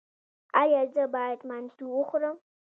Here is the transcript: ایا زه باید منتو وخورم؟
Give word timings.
ایا 0.61 0.81
زه 0.93 1.03
باید 1.13 1.39
منتو 1.49 1.85
وخورم؟ 1.95 2.37